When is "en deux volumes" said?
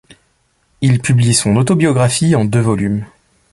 2.35-3.05